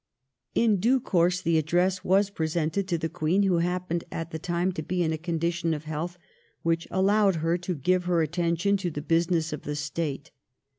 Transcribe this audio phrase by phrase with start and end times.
[0.55, 4.71] In due course the Address was presented to the Queen, who happened at the time
[4.71, 6.17] to be in a condition of health
[6.63, 10.31] which allowed her to give her attention to the business of the State.